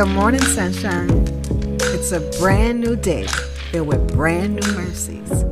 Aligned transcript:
Good 0.00 0.14
morning, 0.14 0.40
sunshine. 0.40 1.10
It's 1.92 2.10
a 2.12 2.20
brand 2.40 2.80
new 2.80 2.96
day 2.96 3.26
filled 3.70 3.88
with 3.88 4.14
brand 4.14 4.54
new 4.54 4.72
mercies. 4.72 5.44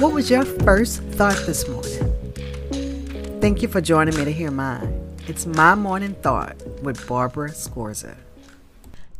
What 0.00 0.12
was 0.12 0.28
your 0.28 0.44
first 0.44 1.02
thought 1.02 1.40
this 1.46 1.68
morning? 1.68 3.40
Thank 3.40 3.62
you 3.62 3.68
for 3.68 3.80
joining 3.80 4.16
me 4.16 4.24
to 4.24 4.32
hear 4.32 4.50
mine. 4.50 5.16
It's 5.28 5.46
my 5.46 5.76
morning 5.76 6.14
thought 6.14 6.60
with 6.82 7.06
Barbara 7.06 7.50
Scorza. 7.50 8.16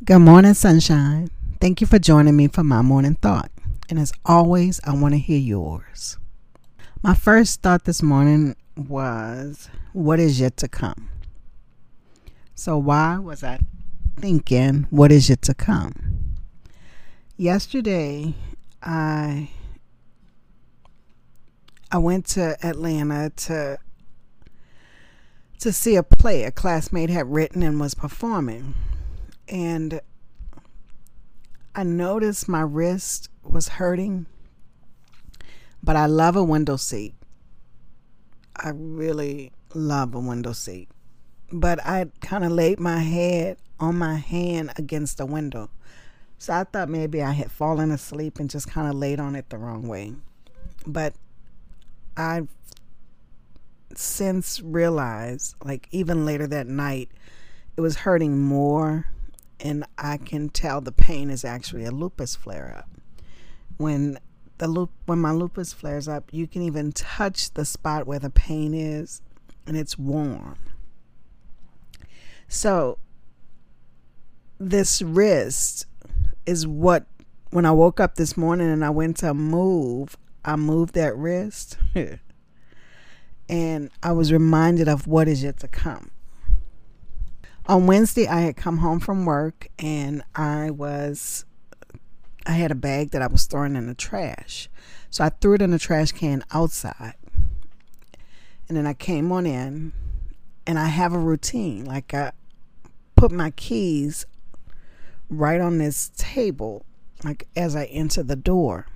Good 0.04 0.18
morning, 0.18 0.54
sunshine. 0.54 1.30
Thank 1.60 1.80
you 1.80 1.86
for 1.86 2.00
joining 2.00 2.36
me 2.36 2.48
for 2.48 2.64
my 2.64 2.82
morning 2.82 3.14
thought. 3.14 3.52
And 3.88 4.00
as 4.00 4.12
always, 4.24 4.80
I 4.82 4.96
want 4.96 5.14
to 5.14 5.20
hear 5.20 5.38
yours. 5.38 6.18
My 7.04 7.14
first 7.14 7.62
thought 7.62 7.84
this 7.84 8.02
morning 8.02 8.56
was 8.76 9.68
what 9.92 10.18
is 10.18 10.40
yet 10.40 10.56
to 10.56 10.66
come? 10.66 11.10
So, 12.56 12.76
why 12.76 13.18
was 13.18 13.44
I 13.44 13.60
thinking 14.16 14.86
what 14.90 15.12
is 15.12 15.28
yet 15.28 15.42
to 15.42 15.54
come? 15.54 16.34
Yesterday, 17.36 18.34
I 18.82 19.50
I 21.90 21.98
went 21.98 22.26
to 22.28 22.56
Atlanta 22.66 23.30
to 23.36 23.78
to 25.60 25.72
see 25.72 25.96
a 25.96 26.02
play 26.02 26.44
a 26.44 26.50
classmate 26.50 27.10
had 27.10 27.32
written 27.32 27.62
and 27.62 27.80
was 27.80 27.94
performing. 27.94 28.74
And 29.48 30.00
I 31.74 31.82
noticed 31.82 32.48
my 32.48 32.60
wrist 32.60 33.28
was 33.42 33.68
hurting, 33.68 34.26
but 35.82 35.96
I 35.96 36.06
love 36.06 36.36
a 36.36 36.42
window 36.42 36.76
seat. 36.76 37.14
I 38.56 38.70
really 38.74 39.52
love 39.74 40.14
a 40.14 40.20
window 40.20 40.52
seat. 40.52 40.88
But 41.52 41.84
I 41.84 42.06
kind 42.20 42.44
of 42.44 42.52
laid 42.52 42.80
my 42.80 43.00
head 43.00 43.58
on 43.78 43.96
my 43.96 44.16
hand 44.16 44.72
against 44.76 45.18
the 45.18 45.26
window. 45.26 45.70
So 46.38 46.52
I 46.52 46.64
thought 46.64 46.88
maybe 46.88 47.22
I 47.22 47.32
had 47.32 47.50
fallen 47.50 47.90
asleep 47.90 48.38
and 48.38 48.50
just 48.50 48.68
kind 48.68 48.88
of 48.88 48.94
laid 48.94 49.20
on 49.20 49.34
it 49.34 49.48
the 49.48 49.58
wrong 49.58 49.88
way. 49.88 50.14
But 50.86 51.14
I 52.16 52.46
since 53.94 54.60
realized, 54.60 55.54
like 55.64 55.88
even 55.90 56.26
later 56.26 56.46
that 56.46 56.66
night, 56.66 57.10
it 57.76 57.80
was 57.80 57.96
hurting 57.96 58.38
more. 58.38 59.06
And 59.58 59.84
I 59.96 60.18
can 60.18 60.50
tell 60.50 60.82
the 60.82 60.92
pain 60.92 61.30
is 61.30 61.44
actually 61.44 61.84
a 61.84 61.90
lupus 61.90 62.36
flare 62.36 62.74
up. 62.76 62.90
When 63.78 64.18
the 64.58 64.68
loop 64.68 64.90
when 65.06 65.18
my 65.18 65.32
lupus 65.32 65.72
flares 65.72 66.08
up, 66.08 66.32
you 66.32 66.46
can 66.46 66.62
even 66.62 66.92
touch 66.92 67.52
the 67.54 67.64
spot 67.64 68.06
where 68.06 68.18
the 68.18 68.30
pain 68.30 68.74
is 68.74 69.22
and 69.66 69.76
it's 69.76 69.98
warm. 69.98 70.56
So 72.48 72.98
this 74.58 75.02
wrist 75.02 75.86
is 76.46 76.66
what 76.66 77.06
when 77.50 77.66
I 77.66 77.72
woke 77.72 78.00
up 78.00 78.16
this 78.16 78.36
morning 78.36 78.70
and 78.70 78.84
I 78.84 78.90
went 78.90 79.18
to 79.18 79.34
move, 79.34 80.16
I 80.44 80.56
moved 80.56 80.94
that 80.94 81.16
wrist 81.16 81.78
and 83.48 83.90
I 84.02 84.12
was 84.12 84.32
reminded 84.32 84.88
of 84.88 85.06
what 85.06 85.28
is 85.28 85.42
yet 85.42 85.58
to 85.60 85.68
come. 85.68 86.10
On 87.66 87.86
Wednesday 87.86 88.28
I 88.28 88.42
had 88.42 88.56
come 88.56 88.78
home 88.78 89.00
from 89.00 89.24
work 89.24 89.68
and 89.78 90.22
I 90.34 90.70
was 90.70 91.44
I 92.46 92.52
had 92.52 92.70
a 92.70 92.76
bag 92.76 93.10
that 93.10 93.22
I 93.22 93.26
was 93.26 93.44
throwing 93.46 93.74
in 93.74 93.88
the 93.88 93.94
trash. 93.94 94.68
So 95.10 95.24
I 95.24 95.30
threw 95.30 95.54
it 95.54 95.62
in 95.62 95.72
the 95.72 95.80
trash 95.80 96.12
can 96.12 96.44
outside. 96.52 97.14
And 98.68 98.76
then 98.76 98.86
I 98.86 98.94
came 98.94 99.32
on 99.32 99.46
in 99.46 99.92
and 100.66 100.78
I 100.78 100.86
have 100.86 101.12
a 101.12 101.18
routine. 101.18 101.84
Like 101.84 102.12
I 102.14 102.32
put 103.14 103.30
my 103.30 103.50
keys 103.52 104.26
right 105.28 105.60
on 105.60 105.78
this 105.78 106.10
table, 106.16 106.84
like 107.24 107.48
as 107.56 107.76
I 107.76 107.84
enter 107.84 108.22
the 108.22 108.36
door. 108.36 108.86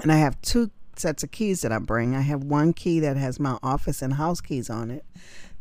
And 0.00 0.10
I 0.10 0.16
have 0.16 0.40
two 0.42 0.70
sets 0.96 1.22
of 1.22 1.30
keys 1.30 1.62
that 1.62 1.72
I 1.72 1.78
bring. 1.78 2.14
I 2.14 2.22
have 2.22 2.42
one 2.42 2.72
key 2.72 3.00
that 3.00 3.16
has 3.16 3.38
my 3.38 3.58
office 3.62 4.02
and 4.02 4.14
house 4.14 4.40
keys 4.40 4.70
on 4.70 4.90
it. 4.90 5.04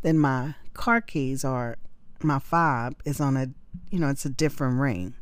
Then 0.01 0.17
my 0.17 0.55
car 0.73 1.01
keys 1.01 1.43
are 1.43 1.77
my 2.23 2.39
fob 2.39 2.95
is 3.05 3.19
on 3.19 3.37
a 3.37 3.47
you 3.89 3.99
know, 3.99 4.09
it's 4.09 4.25
a 4.25 4.29
different 4.29 4.79
ring. 4.79 5.13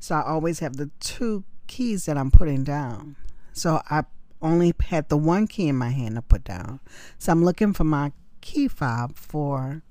So 0.00 0.14
I 0.14 0.22
always 0.22 0.60
have 0.60 0.76
the 0.76 0.90
two 1.00 1.44
keys 1.66 2.06
that 2.06 2.16
I'm 2.16 2.30
putting 2.30 2.64
down. 2.64 3.16
So 3.52 3.80
I 3.90 4.04
only 4.40 4.72
had 4.80 5.08
the 5.08 5.16
one 5.16 5.46
key 5.46 5.68
in 5.68 5.76
my 5.76 5.90
hand 5.90 6.14
to 6.14 6.22
put 6.22 6.44
down. 6.44 6.80
So 7.18 7.32
I'm 7.32 7.44
looking 7.44 7.72
for 7.72 7.84
my 7.84 8.12
key 8.40 8.68
fob 8.68 9.16
for 9.16 9.82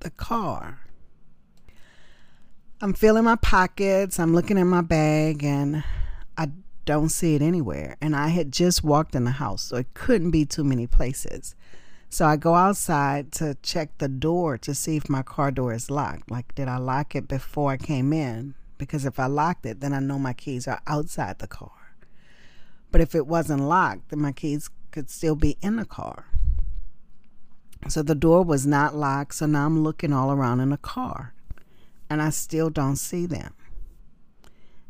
the 0.00 0.10
car. 0.10 0.80
I'm 2.80 2.94
feeling 2.94 3.24
my 3.24 3.36
pockets, 3.36 4.18
I'm 4.18 4.34
looking 4.34 4.56
in 4.56 4.66
my 4.66 4.80
bag, 4.80 5.44
and 5.44 5.84
I 6.38 6.48
don't 6.86 7.10
see 7.10 7.34
it 7.34 7.42
anywhere. 7.42 7.96
And 8.00 8.16
I 8.16 8.28
had 8.28 8.52
just 8.52 8.82
walked 8.82 9.14
in 9.14 9.24
the 9.24 9.32
house, 9.32 9.62
so 9.62 9.76
it 9.76 9.92
couldn't 9.92 10.30
be 10.30 10.46
too 10.46 10.64
many 10.64 10.86
places. 10.86 11.54
So 12.08 12.24
I 12.26 12.36
go 12.36 12.54
outside 12.54 13.32
to 13.32 13.56
check 13.62 13.98
the 13.98 14.08
door 14.08 14.56
to 14.58 14.74
see 14.74 14.96
if 14.96 15.08
my 15.08 15.22
car 15.22 15.50
door 15.50 15.72
is 15.74 15.90
locked. 15.90 16.30
Like, 16.30 16.54
did 16.54 16.68
I 16.68 16.78
lock 16.78 17.14
it 17.14 17.28
before 17.28 17.72
I 17.72 17.76
came 17.76 18.12
in? 18.12 18.54
because 18.80 19.04
if 19.04 19.20
I 19.20 19.26
locked 19.26 19.66
it, 19.66 19.80
then 19.80 19.92
I 19.92 20.00
know 20.00 20.18
my 20.18 20.32
keys 20.32 20.66
are 20.66 20.80
outside 20.86 21.38
the 21.38 21.46
car. 21.46 21.94
But 22.90 23.02
if 23.02 23.14
it 23.14 23.26
wasn't 23.26 23.60
locked, 23.60 24.08
then 24.08 24.20
my 24.20 24.32
keys 24.32 24.70
could 24.90 25.10
still 25.10 25.36
be 25.36 25.58
in 25.60 25.76
the 25.76 25.84
car. 25.84 26.24
So 27.88 28.02
the 28.02 28.14
door 28.14 28.42
was 28.42 28.66
not 28.66 28.94
locked, 28.94 29.34
so 29.34 29.46
now 29.46 29.66
I'm 29.66 29.82
looking 29.82 30.12
all 30.12 30.30
around 30.30 30.60
in 30.60 30.70
the 30.70 30.76
car 30.76 31.34
and 32.08 32.20
I 32.20 32.30
still 32.30 32.70
don't 32.70 32.96
see 32.96 33.26
them. 33.26 33.54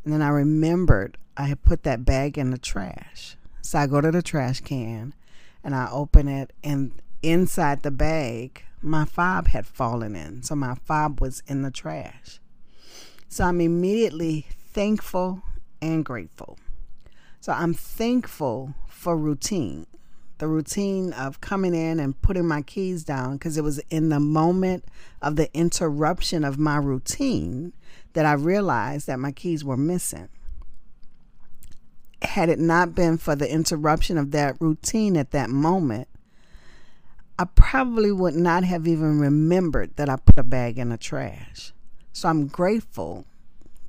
And 0.04 0.12
then 0.12 0.22
I 0.22 0.28
remembered 0.28 1.18
I 1.36 1.44
had 1.44 1.62
put 1.62 1.82
that 1.84 2.04
bag 2.04 2.38
in 2.38 2.50
the 2.50 2.58
trash. 2.58 3.36
So 3.62 3.78
I 3.78 3.86
go 3.86 4.00
to 4.00 4.10
the 4.10 4.22
trash 4.22 4.60
can 4.60 5.14
and 5.62 5.74
I 5.74 5.88
open 5.90 6.26
it, 6.26 6.54
and 6.64 6.92
inside 7.22 7.82
the 7.82 7.90
bag, 7.90 8.64
my 8.80 9.04
fob 9.04 9.48
had 9.48 9.66
fallen 9.66 10.16
in. 10.16 10.42
So 10.42 10.54
my 10.54 10.74
fob 10.74 11.20
was 11.20 11.42
in 11.46 11.60
the 11.60 11.70
trash. 11.70 12.40
So 13.28 13.44
I'm 13.44 13.60
immediately 13.60 14.46
thankful 14.72 15.42
and 15.82 16.02
grateful. 16.02 16.58
So 17.40 17.52
I'm 17.52 17.74
thankful 17.74 18.74
for 18.88 19.16
routine, 19.16 19.86
the 20.40 20.48
routine 20.48 21.12
of 21.12 21.40
coming 21.42 21.74
in 21.74 22.00
and 22.00 22.20
putting 22.22 22.48
my 22.48 22.62
keys 22.62 23.04
down 23.04 23.34
because 23.34 23.58
it 23.58 23.62
was 23.62 23.78
in 23.90 24.08
the 24.08 24.18
moment 24.18 24.84
of 25.20 25.36
the 25.36 25.54
interruption 25.54 26.44
of 26.44 26.58
my 26.58 26.76
routine 26.76 27.74
that 28.14 28.24
I 28.24 28.32
realized 28.32 29.06
that 29.06 29.18
my 29.18 29.32
keys 29.32 29.62
were 29.62 29.76
missing. 29.76 30.30
Had 32.22 32.48
it 32.48 32.58
not 32.58 32.94
been 32.94 33.18
for 33.18 33.36
the 33.36 33.50
interruption 33.50 34.16
of 34.16 34.30
that 34.30 34.56
routine 34.60 35.16
at 35.16 35.30
that 35.32 35.50
moment, 35.50 36.08
I 37.38 37.44
probably 37.44 38.10
would 38.10 38.34
not 38.34 38.64
have 38.64 38.88
even 38.88 39.20
remembered 39.20 39.96
that 39.96 40.08
I 40.08 40.16
put 40.16 40.38
a 40.38 40.42
bag 40.42 40.78
in 40.78 40.88
the 40.88 40.98
trash. 40.98 41.72
So 42.12 42.28
I'm 42.28 42.46
grateful 42.46 43.26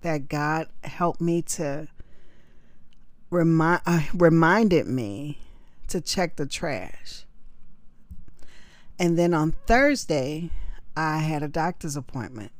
that 0.01 0.27
God 0.27 0.67
helped 0.83 1.21
me 1.21 1.43
to 1.43 1.87
remind 3.29 3.81
uh, 3.85 4.01
reminded 4.13 4.87
me 4.87 5.37
to 5.91 6.01
check 6.01 6.35
the 6.35 6.45
trash. 6.45 7.25
And 8.99 9.17
then 9.17 9.33
on 9.33 9.53
Thursday, 9.65 10.49
I 10.95 11.19
had 11.19 11.43
a 11.43 11.47
doctor's 11.47 11.95
appointment. 11.95 12.51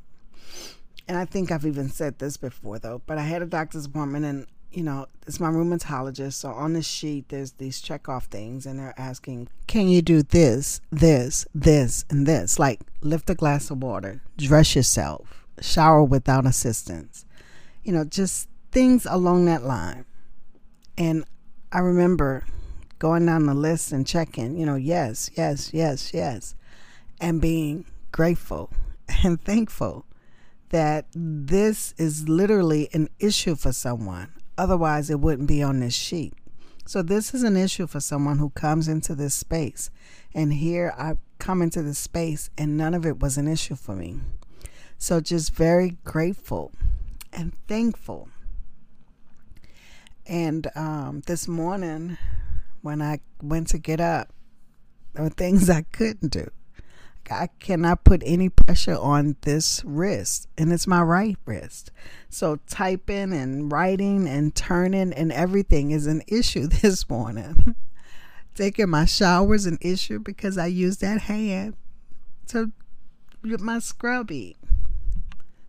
And 1.06 1.16
I 1.16 1.24
think 1.24 1.50
I've 1.50 1.66
even 1.66 1.88
said 1.88 2.18
this 2.18 2.36
before 2.36 2.78
though, 2.78 3.02
but 3.06 3.18
I 3.18 3.22
had 3.22 3.42
a 3.42 3.46
doctor's 3.46 3.86
appointment 3.86 4.24
and 4.24 4.46
you 4.72 4.82
know, 4.82 5.06
it's 5.26 5.38
my 5.38 5.50
rheumatologist. 5.50 6.34
So 6.34 6.50
on 6.50 6.72
the 6.72 6.82
sheet, 6.82 7.28
there's 7.28 7.52
these 7.52 7.80
check 7.80 8.08
off 8.08 8.24
things, 8.26 8.64
and 8.64 8.78
they're 8.78 8.94
asking, 8.96 9.48
Can 9.66 9.88
you 9.88 10.00
do 10.00 10.22
this, 10.22 10.80
this, 10.90 11.46
this, 11.54 12.04
and 12.08 12.26
this? 12.26 12.58
Like 12.58 12.80
lift 13.02 13.28
a 13.30 13.34
glass 13.34 13.70
of 13.70 13.82
water, 13.82 14.22
dress 14.38 14.74
yourself, 14.74 15.46
shower 15.60 16.02
without 16.02 16.46
assistance. 16.46 17.26
You 17.84 17.92
know, 17.92 18.04
just 18.04 18.48
things 18.70 19.06
along 19.08 19.44
that 19.44 19.62
line. 19.62 20.06
And 20.96 21.24
I 21.70 21.80
remember 21.80 22.44
going 23.02 23.26
down 23.26 23.46
the 23.46 23.54
list 23.54 23.90
and 23.90 24.06
checking, 24.06 24.56
you 24.56 24.64
know, 24.64 24.76
yes, 24.76 25.28
yes, 25.36 25.74
yes, 25.74 26.14
yes, 26.14 26.54
and 27.20 27.40
being 27.40 27.84
grateful 28.12 28.70
and 29.24 29.42
thankful 29.42 30.06
that 30.68 31.06
this 31.12 31.94
is 31.98 32.28
literally 32.28 32.88
an 32.92 33.08
issue 33.18 33.56
for 33.56 33.72
someone. 33.72 34.32
Otherwise, 34.56 35.10
it 35.10 35.18
wouldn't 35.18 35.48
be 35.48 35.60
on 35.64 35.80
this 35.80 35.94
sheet. 35.94 36.32
So, 36.86 37.02
this 37.02 37.34
is 37.34 37.42
an 37.42 37.56
issue 37.56 37.88
for 37.88 37.98
someone 37.98 38.38
who 38.38 38.50
comes 38.50 38.86
into 38.86 39.16
this 39.16 39.34
space. 39.34 39.90
And 40.32 40.52
here 40.52 40.94
I 40.96 41.16
come 41.40 41.60
into 41.60 41.82
this 41.82 41.98
space, 41.98 42.50
and 42.56 42.76
none 42.76 42.94
of 42.94 43.04
it 43.04 43.18
was 43.18 43.36
an 43.36 43.48
issue 43.48 43.74
for 43.74 43.96
me. 43.96 44.20
So 44.96 45.20
just 45.20 45.52
very 45.52 45.96
grateful 46.04 46.70
and 47.32 47.52
thankful. 47.66 48.28
And 50.24 50.68
um, 50.76 51.24
this 51.26 51.48
morning, 51.48 52.18
when 52.82 53.00
I 53.00 53.20
went 53.40 53.68
to 53.68 53.78
get 53.78 54.00
up, 54.00 54.32
there 55.14 55.24
were 55.24 55.30
things 55.30 55.70
I 55.70 55.82
couldn't 55.82 56.32
do. 56.32 56.50
I 57.30 57.48
cannot 57.60 58.04
put 58.04 58.22
any 58.26 58.48
pressure 58.48 58.96
on 58.96 59.36
this 59.42 59.82
wrist, 59.84 60.48
and 60.58 60.72
it's 60.72 60.86
my 60.86 61.02
right 61.02 61.36
wrist. 61.46 61.90
So 62.28 62.58
typing 62.68 63.32
and 63.32 63.70
writing 63.72 64.28
and 64.28 64.54
turning 64.54 65.12
and 65.12 65.32
everything 65.32 65.92
is 65.92 66.06
an 66.06 66.22
issue 66.26 66.66
this 66.82 67.08
morning. 67.08 67.74
Taking 68.54 68.90
my 68.90 69.06
shower 69.06 69.54
is 69.54 69.66
an 69.66 69.78
issue 69.80 70.18
because 70.18 70.58
I 70.58 70.66
use 70.66 70.98
that 70.98 71.22
hand 71.22 71.74
to 72.48 72.72
get 73.46 73.60
my 73.60 73.78
scrubby, 73.78 74.56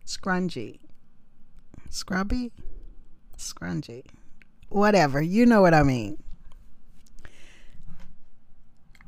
scrungy, 0.04 0.80
scrubby, 1.88 2.52
scrungy, 3.38 4.04
whatever. 4.68 5.22
You 5.22 5.46
know 5.46 5.62
what 5.62 5.72
I 5.72 5.82
mean. 5.82 6.23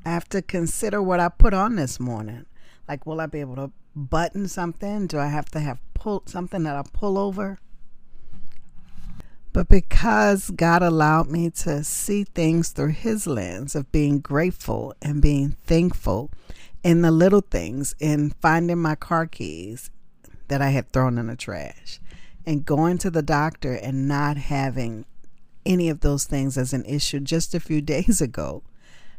I 0.07 0.11
have 0.11 0.29
to 0.29 0.41
consider 0.41 1.03
what 1.03 1.19
I 1.19 1.29
put 1.29 1.53
on 1.53 1.75
this 1.75 1.99
morning. 1.99 2.47
Like, 2.89 3.07
will 3.07 3.21
I 3.21 3.27
be 3.27 3.41
able 3.41 3.57
to 3.57 3.73
button 3.97 4.47
something? 4.47 5.09
Do 5.09 5.19
I 5.19 5.27
have 5.27 5.47
to 5.47 5.59
have 5.59 5.81
pull 5.95 6.23
something 6.27 6.63
that 6.63 6.77
I 6.77 6.85
pull 6.93 7.19
over? 7.19 7.59
But 9.53 9.69
because 9.69 10.51
God 10.51 10.81
allowed 10.81 11.29
me 11.29 11.51
to 11.51 11.83
see 11.83 12.23
things 12.23 12.69
through 12.69 12.93
His 12.93 13.27
lens 13.27 13.75
of 13.75 13.91
being 13.91 14.21
grateful 14.21 14.95
and 15.03 15.21
being 15.21 15.57
thankful 15.65 16.31
in 16.85 17.03
the 17.03 17.11
little 17.11 17.41
things, 17.41 17.97
in 17.99 18.31
finding 18.41 18.79
my 18.79 18.95
car 18.95 19.27
keys 19.27 19.91
that 20.47 20.63
I 20.63 20.69
had 20.69 20.93
thrown 20.93 21.19
in 21.19 21.27
the 21.27 21.35
trash, 21.35 21.99
and 22.47 22.65
going 22.65 22.99
to 22.99 23.11
the 23.11 23.23
doctor 23.23 23.73
and 23.73 24.07
not 24.07 24.37
having 24.37 25.05
any 25.65 25.89
of 25.89 25.99
those 25.99 26.27
things 26.27 26.57
as 26.57 26.73
an 26.73 26.85
issue 26.85 27.19
just 27.19 27.57
a 27.57 27.61
few 27.61 27.81
days 27.97 28.21
ago 28.21 28.63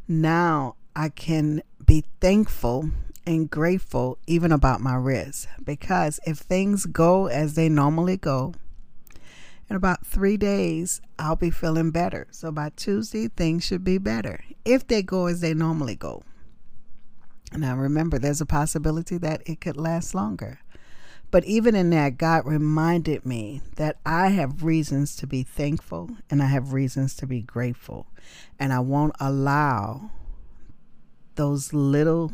now 0.07 0.75
I 0.97 1.09
can 1.09 1.61
be 1.85 2.05
thankful 2.19 2.89
and 3.23 3.51
grateful 3.51 4.17
even 4.25 4.51
about 4.51 4.81
my 4.81 4.95
wrist 4.95 5.47
because 5.63 6.19
if 6.25 6.39
things 6.39 6.87
go 6.87 7.27
as 7.27 7.53
they 7.53 7.69
normally 7.69 8.17
go, 8.17 8.55
in 9.69 9.75
about 9.75 10.07
three 10.07 10.37
days, 10.37 10.99
I'll 11.19 11.35
be 11.35 11.51
feeling 11.51 11.91
better. 11.91 12.25
So 12.31 12.51
by 12.51 12.71
Tuesday, 12.75 13.27
things 13.27 13.63
should 13.63 13.83
be 13.83 13.99
better 13.99 14.43
if 14.65 14.87
they 14.87 15.03
go 15.03 15.27
as 15.27 15.39
they 15.39 15.53
normally 15.53 15.93
go. 15.93 16.23
Now, 17.55 17.77
remember, 17.77 18.17
there's 18.17 18.41
a 18.41 18.47
possibility 18.47 19.19
that 19.19 19.43
it 19.45 19.61
could 19.61 19.77
last 19.77 20.15
longer. 20.15 20.61
But 21.29 21.45
even 21.45 21.75
in 21.75 21.91
that, 21.91 22.17
God 22.17 22.47
reminded 22.47 23.23
me 23.23 23.61
that 23.75 23.97
I 24.03 24.29
have 24.29 24.63
reasons 24.63 25.15
to 25.17 25.27
be 25.27 25.43
thankful 25.43 26.09
and 26.27 26.41
I 26.41 26.47
have 26.47 26.73
reasons 26.73 27.15
to 27.17 27.27
be 27.27 27.43
grateful. 27.43 28.07
And 28.57 28.73
I 28.73 28.79
won't 28.79 29.13
allow 29.19 30.09
those 31.37 31.71
little 31.71 32.33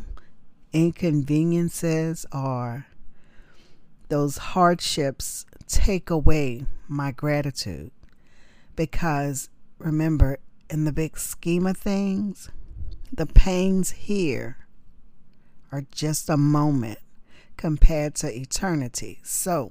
inconveniences 0.72 2.26
or 2.32 2.86
those 4.08 4.38
hardships 4.38 5.46
take 5.68 6.10
away 6.10 6.66
my 6.88 7.12
gratitude. 7.12 7.92
Because 8.74 9.48
remember, 9.78 10.38
in 10.68 10.84
the 10.84 10.92
big 10.92 11.16
scheme 11.18 11.66
of 11.66 11.76
things, 11.76 12.50
the 13.12 13.26
pains 13.26 13.90
here 13.92 14.56
are 15.70 15.84
just 15.92 16.28
a 16.28 16.36
moment 16.36 16.98
compared 17.56 18.14
to 18.16 18.34
eternity. 18.34 19.20
So 19.22 19.70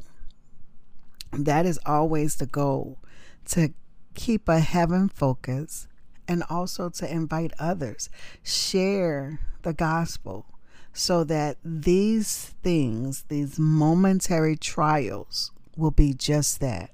that 1.32 1.66
is 1.66 1.80
always 1.86 2.38
the 2.38 2.46
goal 2.46 3.00
to 3.48 3.74
keep 4.14 4.48
a 4.48 4.60
heaven 4.60 5.10
focus 5.10 5.88
and 6.28 6.44
also 6.50 6.90
to 6.90 7.12
invite 7.12 7.54
others. 7.60 8.10
Share 8.44 9.40
the 9.62 9.74
gospel 9.74 10.46
so 10.94 11.24
that 11.24 11.58
these 11.64 12.54
things, 12.64 13.24
these 13.30 13.58
momentary 13.58 14.56
trials, 14.56 15.52
will 15.76 15.92
be 15.92 16.14
just 16.14 16.60
that 16.60 16.92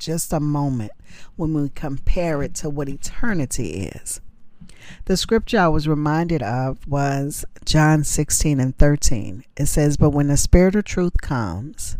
just 0.00 0.32
a 0.32 0.40
moment 0.40 0.90
when 1.36 1.54
we 1.54 1.68
compare 1.68 2.42
it 2.42 2.54
to 2.54 2.68
what 2.68 2.88
eternity 2.88 3.84
is. 3.84 4.20
The 5.04 5.16
scripture 5.16 5.58
I 5.58 5.68
was 5.68 5.86
reminded 5.86 6.42
of 6.42 6.84
was 6.88 7.44
John 7.64 8.02
16 8.02 8.58
and 8.58 8.76
13. 8.76 9.44
It 9.56 9.66
says, 9.66 9.96
But 9.96 10.10
when 10.10 10.28
the 10.28 10.36
Spirit 10.36 10.74
of 10.74 10.84
truth 10.84 11.20
comes, 11.20 11.96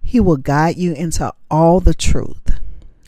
he 0.00 0.20
will 0.20 0.36
guide 0.36 0.76
you 0.76 0.94
into 0.94 1.34
all 1.50 1.80
the 1.80 1.92
truth. 1.92 2.60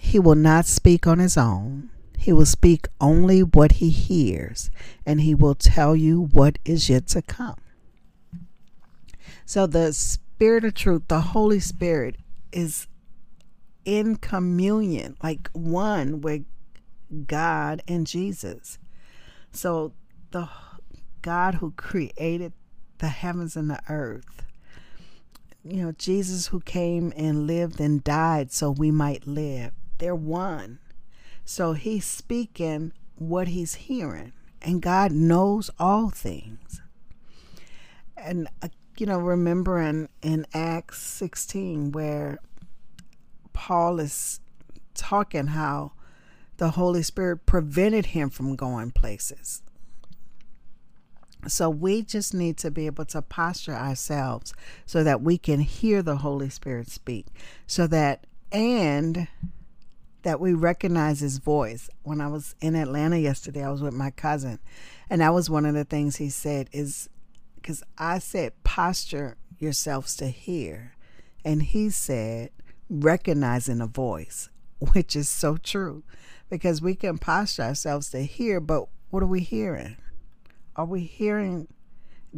He 0.02 0.19
will 0.19 0.34
not 0.34 0.67
speak 0.67 1.06
on 1.06 1.19
his 1.19 1.38
own. 1.38 1.90
He 2.25 2.32
will 2.32 2.47
speak 2.47 2.88
only 3.00 3.43
what 3.43 3.73
he 3.73 3.91
hears, 3.91 4.71
and 5.05 5.21
he 5.21 5.35
will 5.35 5.55
tell 5.55 5.94
you 5.94 6.21
what 6.21 6.59
is 6.65 6.88
yet 6.88 7.06
to 7.09 7.21
come. 7.21 7.61
So, 9.44 9.67
the 9.67 9.93
Spirit 9.93 10.65
of 10.65 10.73
truth, 10.73 11.03
the 11.09 11.21
Holy 11.21 11.61
Spirit, 11.61 12.17
is 12.50 12.87
in 13.85 14.17
communion, 14.17 15.17
like 15.23 15.50
one 15.53 16.23
with 16.23 16.44
God 17.26 17.82
and 17.87 18.06
Jesus. 18.06 18.79
So 19.53 19.93
the 20.31 20.49
God 21.23 21.56
who 21.56 21.73
created 21.73 22.53
the 22.99 23.09
heavens 23.09 23.56
and 23.56 23.70
the 23.70 23.81
earth, 23.88 24.47
you 25.62 25.82
know, 25.82 25.93
Jesus 25.93 26.47
who 26.47 26.61
came 26.61 27.12
and 27.17 27.47
lived 27.47 27.81
and 27.81 28.03
died 28.03 28.53
so 28.53 28.70
we 28.70 28.91
might 28.91 29.27
live, 29.27 29.73
they're 29.99 30.15
one. 30.15 30.79
So 31.44 31.75
he's 31.75 32.05
speaking 32.05 32.93
what 33.17 33.49
he's 33.49 33.75
hearing, 33.75 34.32
and 34.62 34.81
God 34.81 35.12
knows 35.12 35.70
all 35.79 36.11
things. 36.11 36.81
And, 38.17 38.49
uh, 38.62 38.69
you 38.99 39.06
know, 39.06 39.19
remembering 39.19 40.08
in 40.23 40.46
Acts 40.55 41.02
16 41.02 41.93
where 41.93 42.38
Paul 43.52 44.00
is 44.00 44.41
talking 44.94 45.49
how 45.49 45.93
the 46.56 46.70
Holy 46.70 47.02
Spirit 47.02 47.46
prevented 47.46 48.06
him 48.06 48.31
from 48.31 48.56
going 48.56 48.93
places. 48.93 49.62
So 51.46 51.69
we 51.69 52.02
just 52.02 52.32
need 52.32 52.56
to 52.58 52.70
be 52.70 52.87
able 52.87 53.05
to 53.06 53.20
posture 53.20 53.75
ourselves 53.75 54.55
so 54.87 55.05
that 55.05 55.20
we 55.20 55.37
can 55.37 55.61
hear 55.61 56.02
the 56.02 56.17
Holy 56.17 56.49
Spirit 56.49 56.88
speak. 56.88 57.26
So 57.67 57.87
that, 57.88 58.26
and 58.50 59.29
that 60.24 60.40
we 60.40 60.52
recognize 60.52 61.20
his 61.20 61.38
voice. 61.38 61.88
When 62.02 62.20
I 62.20 62.28
was 62.28 62.54
in 62.60 62.74
Atlanta 62.74 63.19
yesterday, 63.19 63.62
I 63.64 63.70
was 63.70 63.82
with 63.82 63.94
my 63.94 64.10
cousin, 64.10 64.58
and 65.08 65.20
that 65.20 65.32
was 65.32 65.48
one 65.48 65.66
of 65.66 65.74
the 65.74 65.84
things 65.84 66.16
he 66.16 66.31
said 66.31 66.69
is 66.72 67.08
because 67.54 67.82
I 67.96 68.19
said, 68.19 68.52
posture 68.64 69.36
yourselves 69.58 70.16
to 70.16 70.26
hear. 70.28 70.96
And 71.44 71.62
he 71.62 71.88
said, 71.90 72.50
recognizing 72.90 73.81
a 73.81 73.86
voice, 73.86 74.50
which 74.93 75.14
is 75.14 75.28
so 75.28 75.56
true 75.56 76.02
because 76.50 76.82
we 76.82 76.94
can 76.94 77.19
posture 77.19 77.62
ourselves 77.62 78.10
to 78.10 78.20
hear, 78.20 78.60
but 78.60 78.88
what 79.10 79.22
are 79.22 79.26
we 79.26 79.40
hearing? 79.40 79.96
Are 80.76 80.84
we 80.84 81.00
hearing 81.00 81.69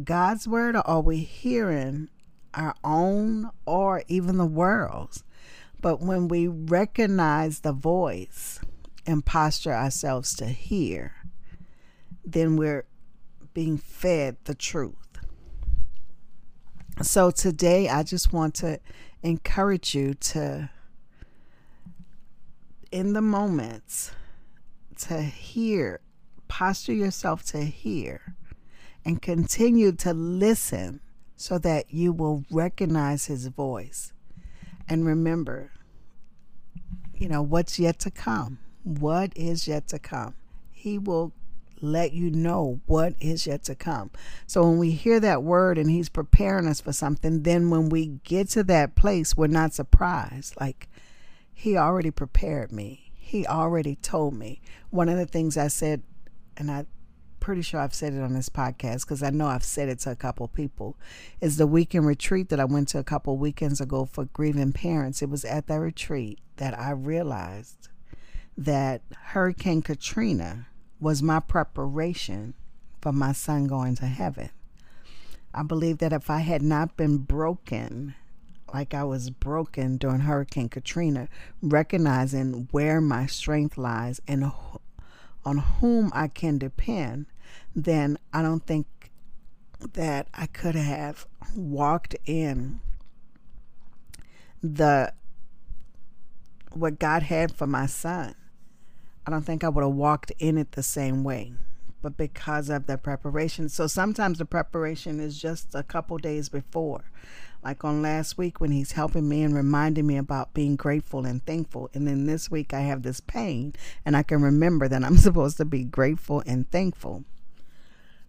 God's 0.03 0.47
word 0.47 0.75
or 0.75 0.87
are 0.87 1.01
we 1.01 1.17
hearing 1.17 2.09
our 2.53 2.75
own 2.83 3.49
or 3.65 4.03
even 4.07 4.37
the 4.37 4.45
world's? 4.45 5.23
But 5.81 6.01
when 6.01 6.27
we 6.27 6.47
recognize 6.47 7.59
the 7.59 7.73
voice 7.73 8.59
and 9.05 9.25
posture 9.25 9.73
ourselves 9.73 10.35
to 10.35 10.45
hear, 10.45 11.13
then 12.25 12.57
we're 12.57 12.85
being 13.53 13.77
fed 13.77 14.37
the 14.43 14.55
truth. 14.55 14.95
So 17.01 17.31
today, 17.31 17.89
I 17.89 18.03
just 18.03 18.33
want 18.33 18.55
to 18.55 18.79
encourage 19.21 19.93
you 19.93 20.13
to 20.15 20.69
in 22.91 23.13
the 23.13 23.21
moments 23.21 24.11
to 24.97 25.21
hear, 25.21 25.99
posture 26.47 26.93
yourself 26.93 27.43
to 27.43 27.59
hear, 27.63 28.35
and 29.05 29.21
continue 29.21 29.91
to 29.91 30.13
listen 30.13 31.01
so 31.35 31.57
that 31.59 31.93
you 31.93 32.11
will 32.11 32.45
recognize 32.49 33.25
his 33.25 33.47
voice. 33.47 34.13
And 34.89 35.05
remember, 35.05 35.71
you 37.13 37.27
know, 37.27 37.41
what's 37.41 37.79
yet 37.79 37.99
to 37.99 38.11
come. 38.11 38.59
What 38.83 39.33
is 39.35 39.67
yet 39.67 39.87
to 39.89 39.99
come? 39.99 40.35
He 40.71 40.97
will 40.97 41.33
let 41.81 42.13
you 42.13 42.31
know 42.31 42.79
what 42.85 43.13
is 43.19 43.45
yet 43.45 43.63
to 43.63 43.75
come. 43.75 44.11
So 44.45 44.63
when 44.63 44.79
we 44.79 44.91
hear 44.91 45.19
that 45.19 45.43
word 45.43 45.77
and 45.77 45.89
he's 45.91 46.09
preparing 46.09 46.67
us 46.67 46.81
for 46.81 46.93
something, 46.93 47.43
then 47.43 47.69
when 47.69 47.89
we 47.89 48.19
get 48.23 48.49
to 48.49 48.63
that 48.63 48.95
place, 48.95 49.35
we're 49.35 49.47
not 49.47 49.73
surprised. 49.73 50.55
Like, 50.59 50.87
he 51.53 51.77
already 51.77 52.11
prepared 52.11 52.71
me. 52.71 53.11
He 53.13 53.45
already 53.45 53.95
told 53.95 54.33
me. 54.35 54.61
One 54.89 55.09
of 55.09 55.17
the 55.17 55.25
things 55.25 55.57
I 55.57 55.67
said, 55.67 56.01
and 56.55 56.71
I'm 56.71 56.87
pretty 57.47 57.61
sure 57.61 57.79
I've 57.79 57.93
said 57.93 58.13
it 58.13 58.21
on 58.21 58.33
this 58.33 58.49
podcast 58.49 59.03
because 59.05 59.23
I 59.23 59.29
know 59.29 59.47
I've 59.47 59.63
said 59.63 59.87
it 59.87 59.99
to 59.99 60.11
a 60.11 60.17
couple 60.17 60.49
people, 60.49 60.97
is 61.39 61.55
the 61.55 61.65
weekend 61.65 62.05
retreat 62.05 62.49
that 62.49 62.59
I 62.59 62.65
went 62.65 62.89
to 62.89 62.99
a 62.99 63.05
couple 63.05 63.37
weekends 63.37 63.79
ago 63.79 64.03
for 64.03 64.25
grieving 64.25 64.73
parents. 64.73 65.21
It 65.21 65.29
was 65.29 65.45
at 65.45 65.67
that 65.67 65.79
retreat 65.79 66.39
that 66.57 66.77
I 66.77 66.91
realized 66.91 67.87
that 68.57 69.01
Hurricane 69.27 69.81
Katrina 69.81 70.67
was 70.99 71.23
my 71.23 71.39
preparation 71.39 72.53
for 72.99 73.13
my 73.13 73.31
son 73.31 73.67
going 73.67 73.95
to 73.95 74.07
heaven. 74.07 74.49
I 75.53 75.63
believe 75.63 75.99
that 75.99 76.11
if 76.11 76.29
I 76.29 76.39
had 76.39 76.61
not 76.61 76.97
been 76.97 77.19
broken, 77.19 78.13
like 78.73 78.93
I 78.93 79.05
was 79.05 79.29
broken 79.29 79.95
during 79.95 80.19
Hurricane 80.19 80.67
Katrina, 80.67 81.29
recognizing 81.61 82.67
where 82.71 82.99
my 82.99 83.25
strength 83.25 83.77
lies 83.77 84.19
and 84.27 84.51
on 85.45 85.57
whom 85.79 86.11
I 86.13 86.27
can 86.27 86.57
depend, 86.57 87.25
then 87.75 88.17
I 88.33 88.41
don't 88.41 88.65
think 88.65 88.87
that 89.93 90.27
I 90.33 90.47
could 90.47 90.75
have 90.75 91.27
walked 91.55 92.15
in 92.25 92.79
the 94.63 95.13
what 96.73 96.99
God 96.99 97.23
had 97.23 97.53
for 97.53 97.67
my 97.67 97.85
son. 97.85 98.35
I 99.25 99.31
don't 99.31 99.43
think 99.43 99.63
I 99.63 99.69
would 99.69 99.83
have 99.83 99.93
walked 99.93 100.31
in 100.39 100.57
it 100.57 100.73
the 100.73 100.83
same 100.83 101.23
way 101.23 101.53
but 102.01 102.17
because 102.17 102.69
of 102.69 102.87
the 102.87 102.97
preparation. 102.97 103.69
So 103.69 103.87
sometimes 103.87 104.37
the 104.37 104.45
preparation 104.45 105.19
is 105.19 105.39
just 105.39 105.73
a 105.73 105.83
couple 105.83 106.17
days 106.17 106.49
before. 106.49 107.11
Like 107.63 107.83
on 107.83 108.01
last 108.01 108.37
week 108.37 108.61
when 108.61 108.71
he's 108.71 108.93
helping 108.93 109.27
me 109.27 109.43
and 109.43 109.53
reminding 109.53 110.05
me 110.05 110.17
about 110.17 110.53
being 110.53 110.75
grateful 110.75 111.25
and 111.25 111.45
thankful. 111.45 111.89
And 111.93 112.07
then 112.07 112.25
this 112.25 112.51
week 112.51 112.73
I 112.73 112.81
have 112.81 113.01
this 113.01 113.19
pain 113.19 113.73
and 114.05 114.15
I 114.15 114.23
can 114.23 114.41
remember 114.41 114.87
that 114.87 115.03
I'm 115.03 115.17
supposed 115.17 115.57
to 115.57 115.65
be 115.65 115.83
grateful 115.83 116.43
and 116.45 116.69
thankful. 116.69 117.25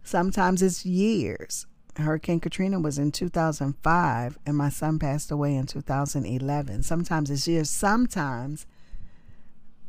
Sometimes 0.03 0.61
it's 0.61 0.85
years. 0.85 1.65
Hurricane 1.95 2.39
Katrina 2.39 2.79
was 2.79 2.97
in 2.97 3.11
2005 3.11 4.39
and 4.45 4.57
my 4.57 4.69
son 4.69 4.99
passed 4.99 5.31
away 5.31 5.55
in 5.55 5.65
2011. 5.65 6.83
Sometimes 6.83 7.29
it's 7.29 7.47
years. 7.47 7.69
Sometimes 7.69 8.65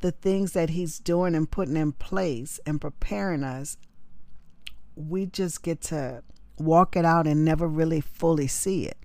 the 0.01 0.13
things 0.13 0.53
that 0.53 0.71
he's 0.71 0.99
doing 0.99 1.35
and 1.35 1.51
putting 1.51 1.77
in 1.77 1.93
place 1.93 2.59
and 2.67 2.81
preparing 2.81 3.45
us, 3.45 3.77
we 4.97 5.27
just 5.27 5.63
get 5.63 5.81
to 5.83 6.23
walk 6.59 6.97
it 6.97 7.05
out 7.05 7.27
and 7.27 7.45
never 7.45 7.67
really 7.67 8.01
fully 8.01 8.47
see 8.47 8.87
it. 8.87 8.97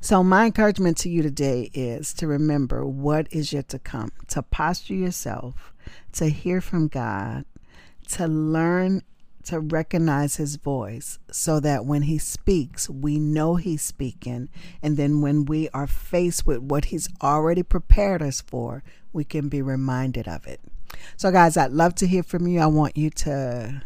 So, 0.00 0.22
my 0.22 0.46
encouragement 0.46 0.98
to 0.98 1.08
you 1.08 1.22
today 1.22 1.70
is 1.72 2.12
to 2.14 2.26
remember 2.26 2.84
what 2.84 3.26
is 3.30 3.52
yet 3.52 3.68
to 3.70 3.78
come, 3.78 4.12
to 4.28 4.42
posture 4.42 4.94
yourself, 4.94 5.72
to 6.12 6.28
hear 6.28 6.60
from 6.60 6.88
God, 6.88 7.44
to 8.08 8.26
learn 8.26 9.02
to 9.46 9.60
recognize 9.60 10.36
his 10.36 10.56
voice 10.56 11.18
so 11.30 11.60
that 11.60 11.84
when 11.84 12.02
he 12.02 12.18
speaks, 12.18 12.88
we 12.88 13.18
know 13.18 13.56
he's 13.56 13.82
speaking. 13.82 14.48
And 14.82 14.96
then 14.96 15.20
when 15.20 15.44
we 15.44 15.68
are 15.70 15.86
faced 15.86 16.46
with 16.46 16.58
what 16.58 16.86
he's 16.86 17.08
already 17.22 17.62
prepared 17.62 18.22
us 18.22 18.40
for, 18.40 18.82
we 19.12 19.24
can 19.24 19.48
be 19.48 19.62
reminded 19.62 20.28
of 20.28 20.46
it. 20.46 20.60
So, 21.16 21.30
guys, 21.30 21.56
I'd 21.56 21.72
love 21.72 21.94
to 21.96 22.06
hear 22.06 22.22
from 22.22 22.46
you. 22.46 22.60
I 22.60 22.66
want 22.66 22.96
you 22.96 23.10
to 23.10 23.82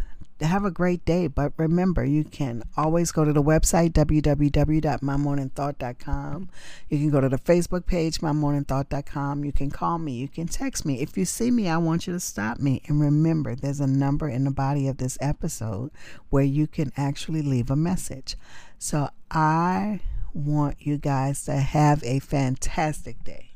have 0.46 0.64
a 0.64 0.70
great 0.70 1.04
day. 1.04 1.26
But 1.26 1.52
remember, 1.56 2.04
you 2.04 2.22
can 2.24 2.62
always 2.76 3.10
go 3.12 3.24
to 3.24 3.32
the 3.32 3.42
website, 3.42 3.92
www.mymorningthought.com. 3.92 6.48
You 6.88 6.98
can 6.98 7.10
go 7.10 7.20
to 7.20 7.28
the 7.28 7.38
Facebook 7.38 7.86
page, 7.86 8.20
mymorningthought.com. 8.20 9.44
You 9.44 9.52
can 9.52 9.70
call 9.70 9.98
me. 9.98 10.12
You 10.12 10.28
can 10.28 10.46
text 10.46 10.86
me. 10.86 11.00
If 11.00 11.18
you 11.18 11.24
see 11.24 11.50
me, 11.50 11.68
I 11.68 11.78
want 11.78 12.06
you 12.06 12.12
to 12.12 12.20
stop 12.20 12.58
me. 12.58 12.82
And 12.86 13.00
remember, 13.00 13.54
there's 13.54 13.80
a 13.80 13.86
number 13.86 14.28
in 14.28 14.44
the 14.44 14.50
body 14.50 14.86
of 14.88 14.98
this 14.98 15.16
episode 15.20 15.90
where 16.30 16.44
you 16.44 16.66
can 16.66 16.92
actually 16.96 17.42
leave 17.42 17.70
a 17.70 17.76
message. 17.76 18.36
So 18.78 19.10
I 19.30 20.00
want 20.32 20.76
you 20.80 20.96
guys 20.98 21.44
to 21.44 21.56
have 21.56 22.02
a 22.04 22.20
fantastic 22.20 23.22
day. 23.24 23.50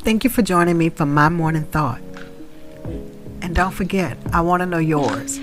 Thank 0.00 0.24
you 0.24 0.30
for 0.30 0.42
joining 0.42 0.78
me 0.78 0.90
for 0.90 1.06
My 1.06 1.28
Morning 1.28 1.64
Thought. 1.64 2.02
And 3.40 3.54
don't 3.54 3.72
forget, 3.72 4.18
I 4.32 4.40
want 4.40 4.60
to 4.60 4.66
know 4.66 4.78
yours. 4.78 5.38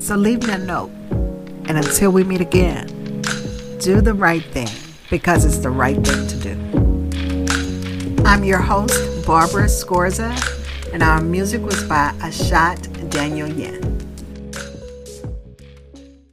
So 0.00 0.16
leave 0.16 0.46
me 0.46 0.52
a 0.52 0.58
note. 0.58 0.90
And 1.68 1.78
until 1.78 2.10
we 2.12 2.22
meet 2.24 2.40
again, 2.40 2.86
do 3.80 4.00
the 4.00 4.14
right 4.14 4.44
thing 4.44 4.68
because 5.10 5.44
it's 5.44 5.58
the 5.58 5.70
right 5.70 5.96
thing 5.96 6.26
to 6.28 6.36
do. 6.36 8.24
I'm 8.24 8.44
your 8.44 8.58
host, 8.58 9.26
Barbara 9.26 9.66
Scorza, 9.66 10.32
and 10.92 11.02
our 11.02 11.20
music 11.20 11.62
was 11.62 11.82
by 11.84 12.12
Ashot 12.18 12.78
Danielyan. 13.10 13.85